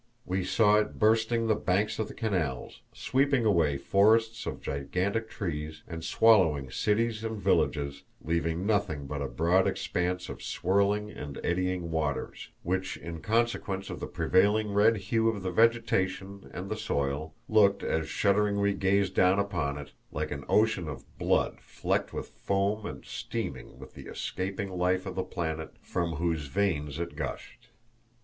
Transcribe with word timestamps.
We 0.25 0.43
saw 0.43 0.77
it 0.77 0.97
bursting 0.97 1.45
the 1.45 1.53
banks 1.53 1.99
of 1.99 2.07
the 2.07 2.15
canals, 2.15 2.81
sweeping 2.91 3.45
away 3.45 3.77
forests 3.77 4.47
of 4.47 4.59
gigantic 4.59 5.29
trees, 5.29 5.83
and 5.87 6.03
swallowing 6.03 6.71
cities 6.71 7.23
and 7.23 7.37
villages, 7.39 8.01
leaving 8.19 8.65
nothing 8.65 9.05
but 9.05 9.21
a 9.21 9.27
broad 9.27 9.67
expanse 9.67 10.27
of 10.27 10.41
swirling 10.41 11.11
and 11.11 11.39
eddying 11.43 11.91
waters, 11.91 12.49
which, 12.63 12.97
in 12.97 13.21
consequence 13.21 13.91
of 13.91 13.99
the 13.99 14.07
prevailing 14.07 14.73
red 14.73 14.97
hue 14.97 15.29
of 15.29 15.43
the 15.43 15.51
vegetation 15.51 16.49
and 16.51 16.67
the 16.71 16.75
soil, 16.77 17.35
looked, 17.47 17.83
as 17.83 18.09
shuddering 18.09 18.59
we 18.59 18.73
gazed 18.73 19.13
down 19.13 19.37
upon 19.37 19.77
it, 19.77 19.91
like 20.11 20.31
an 20.31 20.45
ocean 20.49 20.87
of 20.87 21.05
blood 21.19 21.59
flecked 21.61 22.11
with 22.11 22.29
foam 22.29 22.87
and 22.87 23.05
steaming 23.05 23.77
with 23.77 23.93
the 23.93 24.07
escaping 24.07 24.71
life 24.71 25.05
of 25.05 25.13
the 25.13 25.21
planet 25.23 25.75
from 25.79 26.13
whose 26.13 26.47
veins 26.47 26.97
it 26.99 27.15
gushed. 27.15 27.67